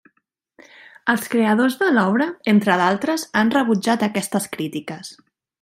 [1.13, 5.17] Els creadors de l'obra, entre d'altres, han rebutjat aquestes crítiques.